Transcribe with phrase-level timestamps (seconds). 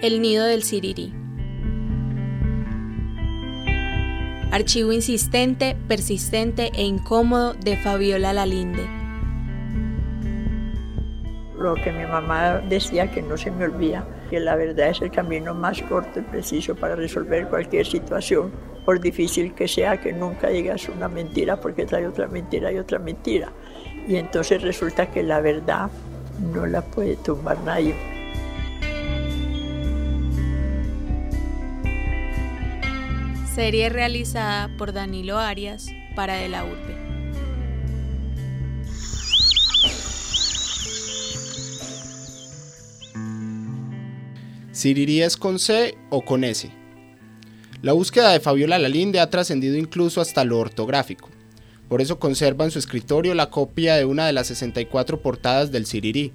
[0.00, 1.12] El nido del Sirirí.
[4.52, 8.86] Archivo insistente, persistente e incómodo de Fabiola Lalinde.
[11.58, 15.10] Lo que mi mamá decía que no se me olvida, que la verdad es el
[15.10, 18.52] camino más corto y preciso para resolver cualquier situación,
[18.84, 23.00] por difícil que sea, que nunca digas una mentira porque trae otra mentira y otra
[23.00, 23.52] mentira.
[24.06, 25.90] Y entonces resulta que la verdad
[26.40, 27.94] no la puede tumbar nadie.
[33.54, 37.04] Serie realizada por Danilo Arias para De la Urbe.
[44.72, 46.68] ¿Sirirí es con C o con S?
[47.80, 51.30] La búsqueda de Fabiola Lalinde ha trascendido incluso hasta lo ortográfico.
[51.88, 55.86] Por eso conserva en su escritorio la copia de una de las 64 portadas del
[55.86, 56.32] Sirirí,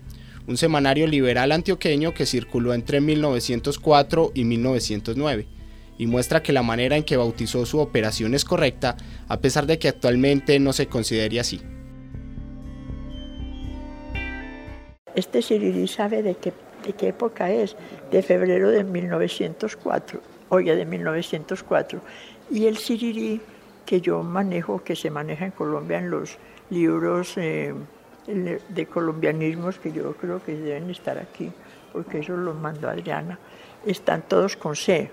[0.47, 5.59] un semanario liberal antioqueño que circuló entre 1904 y 1909
[5.99, 8.95] y muestra que la manera en que bautizó su operación es correcta,
[9.27, 11.61] a pesar de que actualmente no se considere así.
[15.13, 16.53] Este Sirirí sabe de qué,
[17.07, 17.75] época es,
[18.11, 21.99] de febrero de 1904, oye, de 1904.
[22.49, 23.41] Y el Sirirí
[23.89, 26.37] que yo manejo, que se maneja en Colombia en los
[26.69, 27.73] libros eh,
[28.27, 31.51] de colombianismos, que yo creo que deben estar aquí,
[31.91, 33.39] porque eso los mandó Adriana,
[33.83, 35.09] están todos con C,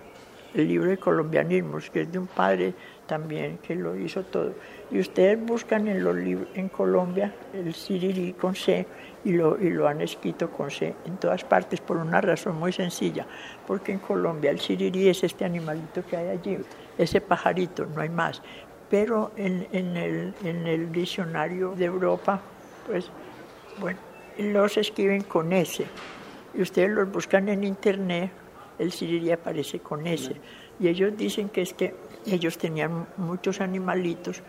[0.56, 2.74] el libro de colombianismos, que es de un padre
[3.06, 4.54] también que lo hizo todo.
[4.90, 8.86] Y ustedes buscan en, los en Colombia el Sirirí con C
[9.24, 12.72] y lo, y lo han escrito con C en todas partes por una razón muy
[12.72, 13.26] sencilla,
[13.66, 16.58] porque en Colombia el Sirirí es este animalito que hay allí,
[16.98, 18.42] ese pajarito, no hay más.
[18.88, 22.40] Pero en, en, el, en el diccionario de Europa,
[22.86, 23.10] pues,
[23.80, 23.98] bueno,
[24.38, 25.84] los escriben con S.
[26.54, 28.30] Y ustedes los buscan en internet
[28.78, 30.36] el sirirí aparece con ese.
[30.78, 31.94] Y ellos dicen que es que
[32.26, 34.42] ellos tenían muchos animalitos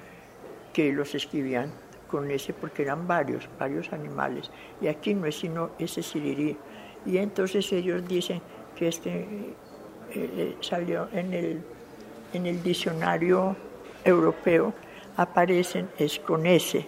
[0.74, 1.72] que los escribían
[2.08, 4.50] con ese porque eran varios, varios animales.
[4.82, 6.58] Y aquí no es sino ese sirirí.
[7.06, 8.42] Y entonces ellos dicen
[8.76, 9.56] que este eh,
[10.14, 11.62] eh, salió en el,
[12.34, 13.56] en el diccionario
[14.04, 14.74] europeo,
[15.16, 16.88] aparecen es con ese.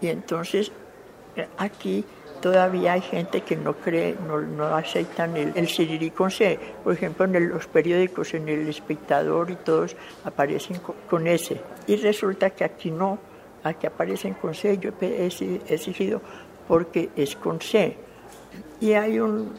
[0.00, 0.70] Y entonces
[1.36, 2.04] eh, aquí
[2.40, 6.58] todavía hay gente que no cree, no, no aceptan el, el Sirirí con C.
[6.82, 11.60] Por ejemplo, en los periódicos, en El Espectador y todos aparecen con, S.
[11.86, 13.18] Y resulta que aquí no,
[13.62, 14.78] aquí aparecen con C.
[14.78, 16.20] Yo he exigido
[16.66, 17.96] porque es con C.
[18.80, 19.52] Y hay un,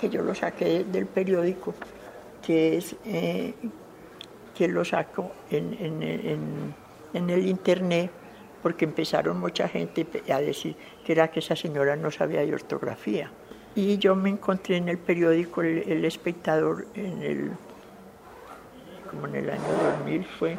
[0.00, 1.74] que yo lo saqué del periódico,
[2.44, 3.54] que es, eh,
[4.54, 6.74] que lo saco en, en,
[7.12, 8.10] en el internet,
[8.64, 13.30] porque empezaron mucha gente a decir que era que esa señora no sabía de ortografía.
[13.74, 17.50] Y yo me encontré en el periódico El, Espectador, en el,
[19.10, 20.56] como en el año 2000 fue,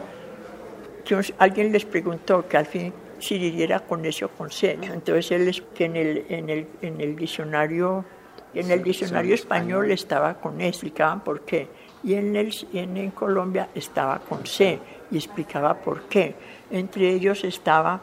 [1.04, 4.78] que alguien les preguntó que al fin si diría con S o con C.
[4.84, 8.06] Entonces él que en el, en el, en el diccionario,
[8.54, 11.70] en el diccionario español estaba con S, explicaban por qué.
[12.04, 14.80] Y en, el, en, en Colombia estaba con C
[15.12, 16.36] y explicaba por qué.
[16.72, 18.02] Entre ellos estaba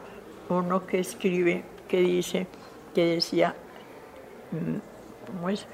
[0.49, 2.47] uno que escribe, que dice,
[2.93, 3.55] que decía,
[4.51, 5.65] mm, ¿cómo es?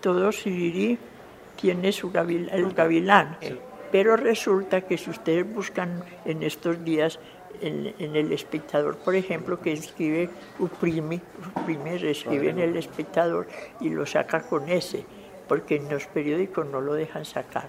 [0.00, 0.98] Todo Sirirí
[1.56, 3.36] tiene su gavilán, el gavilán.
[3.90, 7.18] Pero resulta que si ustedes buscan en estos días
[7.60, 11.20] en, el espectador, por ejemplo, que escribe Uprimi,
[11.56, 13.46] Uprimi escribe en el espectador
[13.80, 15.04] y lo saca con ese,
[15.46, 17.68] porque en los periódicos no lo dejan sacar.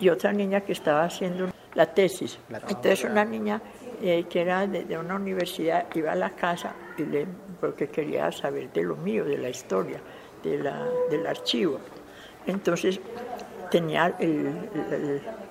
[0.00, 2.38] Y otra niña que estaba haciendo la tesis.
[2.50, 3.60] Entonces una niña
[4.02, 7.26] eh, que era de, una universidad iba a la casa y le,
[7.60, 10.00] porque quería saber de lo mío, de la historia,
[10.42, 11.78] de la, del archivo.
[12.46, 13.00] Entonces
[13.70, 14.16] tenía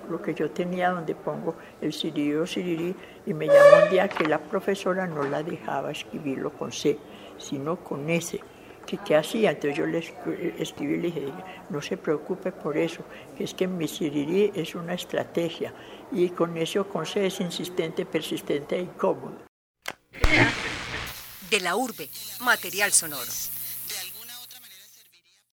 [0.08, 2.94] lo que yo tenía donde pongo el o sirirí
[3.26, 6.98] y me llamó un día que la profesora no la dejaba escribirlo con C,
[7.38, 8.40] sino con S
[8.86, 9.50] que qué hacía.
[9.50, 9.98] Entonces yo le
[10.58, 11.32] escribí y le dije,
[11.70, 13.02] no se preocupe por eso,
[13.36, 15.72] que es que mi sirirí es una estrategia
[16.12, 19.42] y con eso con C es insistente, persistente e incómodo.
[21.50, 22.08] De la urbe,
[22.40, 23.30] material sonoro.